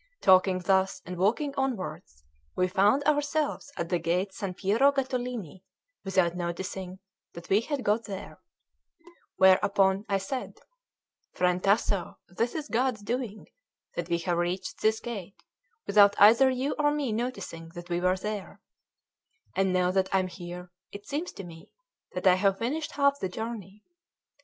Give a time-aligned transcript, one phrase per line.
[0.21, 2.23] Talking thus and walking onwards,
[2.55, 5.61] we found ourselves at the gate San Piero Gattolini
[6.03, 6.97] without noticing
[7.33, 8.39] that we had got there;
[9.35, 10.59] whereupon I said:
[11.35, 13.45] "Friend Tasso, this is God's doing
[13.95, 15.43] that we have reached this gate
[15.85, 18.59] without either you or me noticing that we were there;
[19.55, 21.73] and now that I am here, it seems to me
[22.13, 23.83] that I have finished half the journey."